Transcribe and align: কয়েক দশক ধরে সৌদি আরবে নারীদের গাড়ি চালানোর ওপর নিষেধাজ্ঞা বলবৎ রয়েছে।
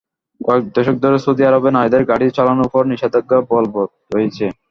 কয়েক 0.41 0.63
দশক 0.75 0.95
ধরে 1.03 1.17
সৌদি 1.23 1.43
আরবে 1.49 1.69
নারীদের 1.71 2.03
গাড়ি 2.09 2.25
চালানোর 2.37 2.67
ওপর 2.67 2.81
নিষেধাজ্ঞা 2.91 3.37
বলবৎ 3.51 3.89
রয়েছে। 4.11 4.45